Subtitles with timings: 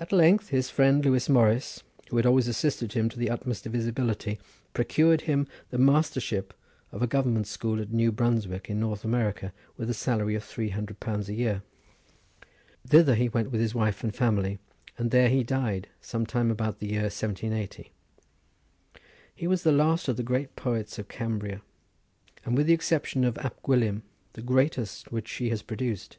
[0.00, 3.74] At length his friend Lewis Morris, who had always assisted him to the utmost of
[3.74, 4.38] his ability,
[4.72, 6.54] procured him the mastership
[6.90, 10.70] of a government school at New Brunswick in North America with a salary of three
[10.70, 11.60] hundred pounds a year.
[12.86, 14.58] Thither he went with his wife and family,
[14.96, 17.92] and there he died sometime about the year 1780.
[19.34, 21.60] He was the last of the great poets of Cambria,
[22.46, 24.00] and with the exception of Ab Gwilym,
[24.32, 26.16] the greatest which she has produced.